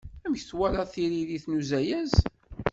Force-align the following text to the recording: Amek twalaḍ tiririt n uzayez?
Amek 0.25 0.41
twalaḍ 0.43 0.87
tiririt 0.93 1.45
n 1.47 1.57
uzayez? 1.59 2.13